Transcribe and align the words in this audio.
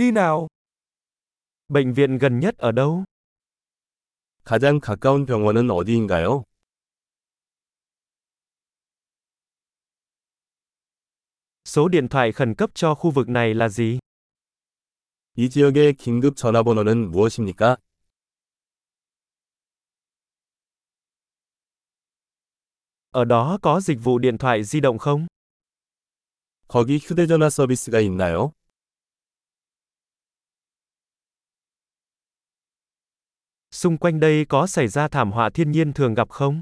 Đi 0.00 0.11
nào. 0.11 0.47
Bệnh 1.67 1.93
viện 1.93 2.17
gần 2.17 2.39
nhất 2.39 2.57
ở 2.57 2.71
đâu? 2.71 3.03
가장 4.43 4.79
가까운 4.79 5.25
병원은 5.25 5.69
어디인가요? 5.69 6.43
Số 11.65 11.87
điện 11.87 12.07
thoại 12.09 12.31
khẩn 12.31 12.55
cấp 12.55 12.69
cho 12.73 12.95
khu 12.95 13.11
vực 13.11 13.29
này 13.29 13.53
là 13.53 13.69
gì? 13.69 13.99
이 15.35 15.49
지역의 15.49 15.93
긴급 15.93 16.35
전화번호는 16.35 17.11
무엇입니까? 17.11 17.77
Ở 23.11 23.25
đó 23.25 23.57
có 23.61 23.81
dịch 23.81 23.97
vụ 24.03 24.17
điện 24.17 24.37
thoại 24.37 24.63
di 24.63 24.79
động 24.79 24.97
không? 24.97 25.27
거기 26.67 26.99
휴대전화 26.99 27.49
서비스가 27.49 27.99
있나요? 27.99 28.51
Xung 33.70 33.98
quanh 33.98 34.20
đây 34.20 34.44
có 34.48 34.66
xảy 34.66 34.88
ra 34.88 35.08
thảm 35.08 35.32
họa 35.32 35.50
thiên 35.50 35.72
nhiên 35.72 35.92
thường 35.92 36.14
gặp 36.14 36.30
không? 36.30 36.60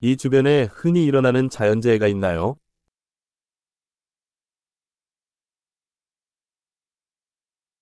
이 0.00 0.16
주변에 0.16 0.68
흔히 0.70 1.04
일어나는 1.06 1.48
자연재해가 1.48 2.06
있나요? 2.08 2.56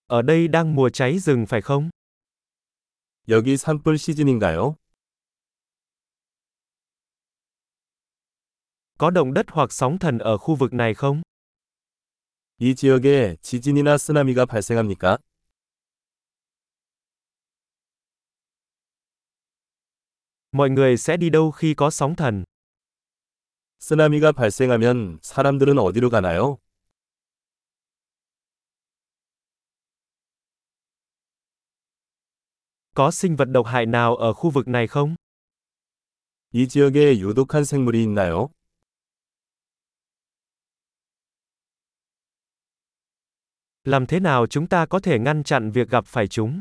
Ở 0.07 0.23
đây 0.23 0.49
đang 0.49 0.75
mùa 0.75 0.91
cháy 0.91 1.19
rừng 1.19 1.47
phải 1.47 1.61
không? 1.63 1.91
여기 3.29 3.57
산불 3.57 3.99
시즌인가요? 3.99 4.75
Có 8.99 9.11
động 9.11 9.35
đất 9.35 9.47
hoặc 9.49 9.73
sóng 9.73 9.99
thần 9.99 10.19
ở 10.19 10.39
khu 10.39 10.55
vực 10.55 10.73
này 10.73 10.95
không? 10.95 11.23
이 12.59 12.75
지역에 12.75 13.37
지진이나 13.43 13.99
쓰나미가 13.99 14.47
발생합니까? 14.47 15.19
Mọi 20.53 20.71
người 20.71 20.97
sẽ 20.97 21.17
đi 21.17 21.31
đâu 21.31 21.51
khi 21.51 21.75
có 21.75 21.91
sóng 21.91 22.15
thần? 22.17 22.45
쓰나미가 23.79 24.33
발생하면 24.33 25.19
사람들은 25.23 25.79
어디로 25.79 26.09
가나요? 26.11 26.59
Có 32.95 33.11
sinh 33.11 33.37
vật 33.37 33.45
độc 33.45 33.67
hại 33.67 33.87
nào 33.87 34.17
ở 34.17 34.33
khu 34.33 34.51
vực 34.51 34.69
này 34.69 34.87
không? 34.87 35.17
이 36.53 36.69
지역에 36.69 37.19
유독한 37.19 37.65
생물이 37.65 38.03
있나요? 38.03 38.49
Làm 43.85 44.07
thế 44.07 44.21
nào 44.21 44.47
chúng 44.47 44.67
ta 44.67 44.87
có 44.87 45.01
thể 45.01 45.19
ngăn 45.19 45.45
chặn 45.45 45.71
việc 45.71 45.89
gặp 45.89 46.07
phải 46.07 46.29
chúng? 46.29 46.61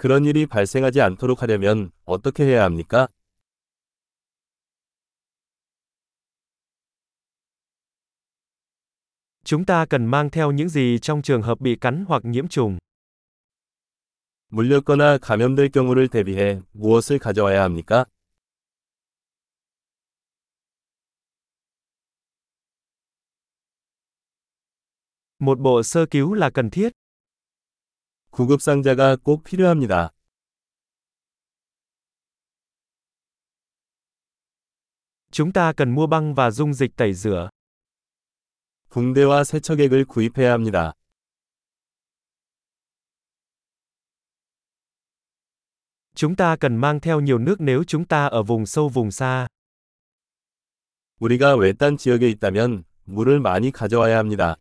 그런 0.00 0.24
일이 0.24 0.46
발생하지 0.46 1.00
않도록 1.00 1.42
하려면 1.42 1.90
어떻게 2.04 2.44
해야 2.44 2.64
합니까? 2.64 3.08
Chúng 9.44 9.64
ta 9.64 9.86
cần 9.86 10.06
mang 10.06 10.30
theo 10.30 10.50
những 10.50 10.68
gì 10.68 10.98
trong 10.98 11.22
trường 11.22 11.42
hợp 11.42 11.60
bị 11.60 11.76
cắn 11.76 12.04
hoặc 12.08 12.24
nhiễm 12.24 12.48
trùng? 12.48 12.78
물렸거나 14.48 15.18
감염될 15.18 15.70
경우를 15.70 16.08
대비해 16.08 16.60
무엇을 16.72 17.18
가져와야 17.18 17.62
합니까? 17.62 18.06
Một 25.38 25.58
bộ 25.60 25.82
sơ 25.82 26.06
cứu 26.06 26.34
là 26.34 26.50
cần 26.50 26.70
thiết. 26.70 26.92
구급상자가 28.31 29.17
꼭 29.17 29.43
필요합니다. 29.43 30.11
Chúng 35.31 35.51
ta 35.51 35.73
cần 35.73 35.95
mua 35.95 36.07
băng 36.07 36.33
và 36.33 36.51
dung 36.51 36.73
dịch 36.73 36.95
tẩy 36.95 37.13
rửa. 37.13 37.49
붕대와 38.89 39.43
세척액을 39.43 40.05
구입해야 40.05 40.53
합니다. 40.53 40.93
Chúng 46.15 46.35
ta 46.35 46.55
cần 46.59 46.75
mang 46.77 46.99
theo 46.99 47.19
nhiều 47.19 47.37
nước 47.37 47.55
nếu 47.59 47.83
chúng 47.83 48.05
ta 48.05 48.25
ở 48.27 48.43
vùng 48.43 48.65
sâu 48.65 48.89
vùng 48.89 49.11
xa. 49.11 49.47
우리가 51.19 51.55
외딴 51.55 51.97
지역에 51.97 52.29
있다면 52.29 52.83
물을 53.03 53.39
많이 53.39 53.71
가져와야 53.71 54.17
합니다. 54.17 54.55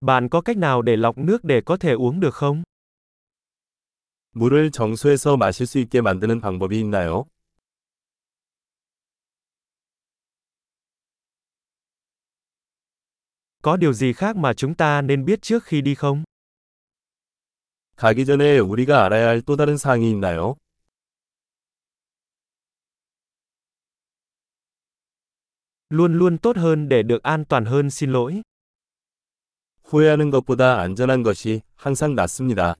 Bạn 0.00 0.28
có 0.28 0.40
cách 0.40 0.56
nào 0.56 0.82
để 0.82 0.96
lọc 0.96 1.18
nước 1.18 1.44
để 1.44 1.60
có 1.60 1.76
thể 1.76 1.92
uống 1.92 2.20
được 2.20 2.34
không? 2.34 2.62
물을 4.32 4.70
정수해서 4.70 5.36
마실 5.36 5.66
수 5.66 5.78
있게 5.78 6.00
만드는 6.00 6.40
방법이 6.40 6.80
있나요? 6.80 7.24
Có 13.62 13.76
điều 13.76 13.92
gì 13.92 14.12
khác 14.12 14.36
mà 14.36 14.52
chúng 14.52 14.74
ta 14.74 15.02
nên 15.02 15.24
biết 15.24 15.42
trước 15.42 15.64
khi 15.64 15.80
đi 15.80 15.94
không? 15.94 16.24
가기 17.96 18.24
전에 18.26 18.58
우리가 18.58 19.04
알아야 19.04 19.28
할 19.28 19.42
또 19.42 19.56
다른 19.56 19.76
사항이 19.76 20.10
있나요? 20.10 20.54
Luôn 25.90 26.18
luôn 26.18 26.38
tốt 26.38 26.56
hơn 26.56 26.88
để 26.88 27.02
được 27.02 27.22
an 27.22 27.44
toàn 27.44 27.64
hơn 27.64 27.90
xin 27.90 28.12
lỗi. 28.12 28.42
후회하는 29.91 30.29
것보다 30.29 30.79
안전한 30.79 31.21
것이 31.21 31.61
항상 31.75 32.15
낫습니다. 32.15 32.75